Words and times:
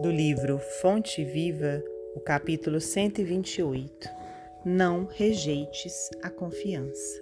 do 0.00 0.12
livro 0.12 0.60
Fonte 0.80 1.24
Viva, 1.24 1.82
o 2.14 2.20
capítulo 2.20 2.80
128. 2.80 4.08
Não 4.64 5.06
rejeites 5.06 6.08
a 6.22 6.30
confiança. 6.30 7.20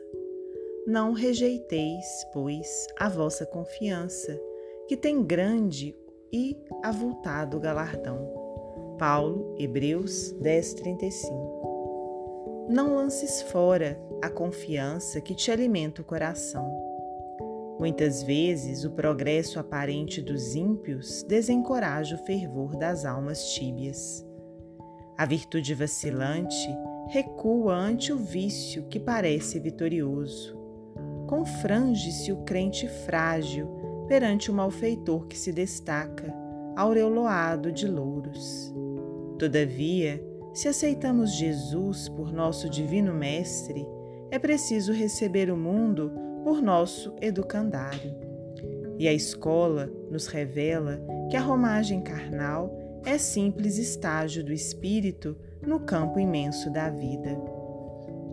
Não 0.86 1.12
rejeiteis, 1.12 2.04
pois, 2.34 2.86
a 2.98 3.08
vossa 3.08 3.46
confiança, 3.46 4.38
que 4.86 4.94
tem 4.94 5.22
grande 5.22 5.96
e 6.30 6.54
avultado 6.82 7.58
galardão. 7.58 8.96
Paulo, 8.98 9.54
Hebreus 9.58 10.32
10:35. 10.32 12.66
Não 12.68 12.94
lances 12.94 13.40
fora 13.42 13.98
a 14.20 14.28
confiança 14.28 15.18
que 15.20 15.34
te 15.34 15.50
alimenta 15.50 16.02
o 16.02 16.04
coração 16.04 16.95
Muitas 17.78 18.22
vezes 18.22 18.84
o 18.84 18.90
progresso 18.90 19.60
aparente 19.60 20.22
dos 20.22 20.54
ímpios 20.54 21.22
desencoraja 21.24 22.16
o 22.16 22.24
fervor 22.24 22.74
das 22.76 23.04
almas 23.04 23.52
tíbias. 23.52 24.26
A 25.18 25.26
virtude 25.26 25.74
vacilante 25.74 26.68
recua 27.08 27.74
ante 27.74 28.12
o 28.12 28.16
vício 28.16 28.84
que 28.88 28.98
parece 28.98 29.60
vitorioso. 29.60 30.56
Confrange-se 31.26 32.32
o 32.32 32.44
crente 32.44 32.88
frágil 32.88 33.68
perante 34.08 34.50
o 34.50 34.54
malfeitor 34.54 35.26
que 35.26 35.38
se 35.38 35.52
destaca, 35.52 36.34
aureoloado 36.76 37.70
de 37.70 37.86
louros. 37.86 38.74
Todavia, 39.38 40.22
se 40.54 40.68
aceitamos 40.68 41.32
Jesus 41.32 42.08
por 42.08 42.32
nosso 42.32 42.70
divino 42.70 43.12
Mestre, 43.12 43.86
é 44.30 44.38
preciso 44.38 44.92
receber 44.92 45.50
o 45.50 45.56
mundo 45.56 46.25
por 46.46 46.62
nosso 46.62 47.12
educandário. 47.20 48.14
E 49.00 49.08
a 49.08 49.12
escola 49.12 49.90
nos 50.08 50.28
revela 50.28 51.00
que 51.28 51.36
a 51.36 51.40
romagem 51.40 52.00
carnal 52.00 52.72
é 53.04 53.18
simples 53.18 53.78
estágio 53.78 54.44
do 54.44 54.52
espírito 54.52 55.36
no 55.60 55.80
campo 55.80 56.20
imenso 56.20 56.70
da 56.70 56.88
vida. 56.88 57.36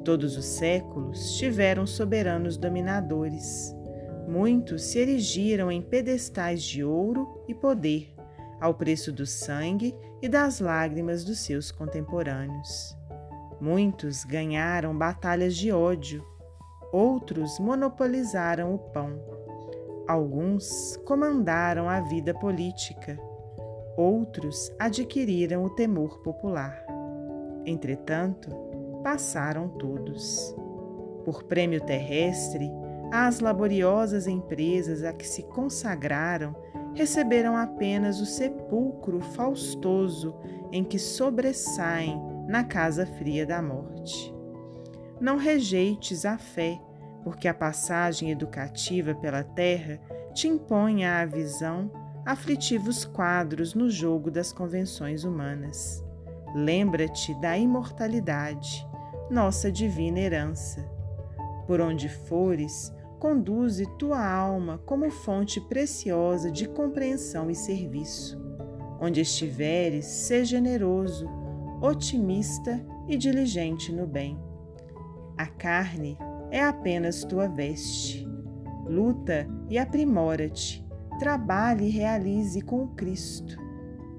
Todos 0.05 0.37
os 0.37 0.45
séculos 0.45 1.37
tiveram 1.39 1.87
soberanos 1.87 2.55
dominadores. 2.55 3.75
Muitos 4.27 4.83
se 4.83 4.99
erigiram 4.99 5.71
em 5.71 5.81
pedestais 5.81 6.61
de 6.61 6.83
ouro 6.83 7.43
e 7.47 7.55
poder, 7.55 8.13
ao 8.61 8.75
preço 8.75 9.11
do 9.11 9.25
sangue 9.25 9.95
e 10.21 10.29
das 10.29 10.59
lágrimas 10.59 11.23
dos 11.23 11.39
seus 11.39 11.71
contemporâneos. 11.71 12.95
Muitos 13.59 14.23
ganharam 14.23 14.95
batalhas 14.95 15.55
de 15.55 15.71
ódio, 15.71 16.23
outros 16.93 17.59
monopolizaram 17.59 18.75
o 18.75 18.77
pão. 18.77 19.19
Alguns 20.07 20.95
comandaram 21.05 21.89
a 21.89 21.99
vida 22.01 22.35
política, 22.35 23.17
outros 23.97 24.71
adquiriram 24.77 25.63
o 25.63 25.71
temor 25.71 26.19
popular. 26.19 26.85
Entretanto, 27.65 28.49
passaram 29.03 29.69
todos. 29.69 30.55
Por 31.25 31.43
prêmio 31.45 31.81
terrestre, 31.81 32.69
as 33.11 33.39
laboriosas 33.39 34.27
empresas 34.27 35.03
a 35.03 35.13
que 35.13 35.27
se 35.27 35.43
consagraram 35.43 36.55
receberam 36.93 37.57
apenas 37.57 38.19
o 38.21 38.25
sepulcro 38.25 39.19
faustoso 39.19 40.35
em 40.71 40.83
que 40.83 40.99
sobressaem 40.99 42.21
na 42.47 42.63
casa 42.63 43.05
fria 43.05 43.45
da 43.45 43.61
morte. 43.61 44.42
Não 45.23 45.37
rejeites 45.37 46.25
a 46.25 46.37
fé, 46.37 46.81
porque 47.23 47.47
a 47.47 47.53
passagem 47.53 48.29
educativa 48.29 49.15
pela 49.15 49.41
terra 49.41 49.97
te 50.33 50.49
impõe 50.49 51.05
à 51.05 51.25
visão 51.25 51.89
aflitivos 52.25 53.05
quadros 53.05 53.73
no 53.73 53.89
jogo 53.89 54.29
das 54.29 54.51
convenções 54.51 55.23
humanas. 55.23 56.03
Lembra-te 56.53 57.33
da 57.39 57.57
imortalidade, 57.57 58.85
nossa 59.31 59.71
divina 59.71 60.19
herança. 60.19 60.85
Por 61.67 61.79
onde 61.79 62.09
fores, 62.09 62.93
conduze 63.17 63.85
tua 63.97 64.27
alma 64.27 64.77
como 64.79 65.09
fonte 65.09 65.61
preciosa 65.61 66.51
de 66.51 66.67
compreensão 66.67 67.49
e 67.49 67.55
serviço. 67.55 68.37
Onde 68.99 69.21
estiveres, 69.21 70.03
seja 70.05 70.57
generoso, 70.57 71.29
otimista 71.81 72.85
e 73.07 73.15
diligente 73.15 73.89
no 73.89 74.05
bem. 74.05 74.37
A 75.37 75.47
carne 75.47 76.17
é 76.51 76.61
apenas 76.61 77.23
tua 77.23 77.47
veste. 77.47 78.27
Luta 78.85 79.47
e 79.69 79.77
aprimora-te, 79.77 80.85
trabalhe 81.19 81.87
e 81.87 81.89
realize 81.89 82.61
com 82.61 82.87
Cristo. 82.95 83.57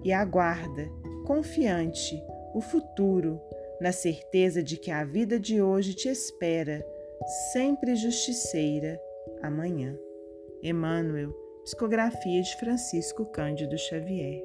E 0.02 0.12
aguarda, 0.12 0.90
confiante, 1.26 2.20
o 2.54 2.60
futuro, 2.60 3.40
na 3.80 3.92
certeza 3.92 4.62
de 4.62 4.76
que 4.76 4.90
a 4.90 5.04
vida 5.04 5.38
de 5.38 5.60
hoje 5.60 5.94
te 5.94 6.08
espera, 6.08 6.84
sempre 7.52 7.96
justiceira, 7.96 9.00
amanhã. 9.42 9.96
Emmanuel, 10.62 11.30
psicografia 11.64 12.42
de 12.42 12.56
Francisco 12.56 13.26
Cândido 13.26 13.76
Xavier. 13.76 14.42